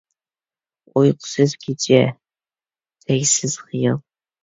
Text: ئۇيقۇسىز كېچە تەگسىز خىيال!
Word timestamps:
ئۇيقۇسىز 1.01 1.55
كېچە 1.67 2.01
تەگسىز 3.07 3.63
خىيال! 3.71 4.05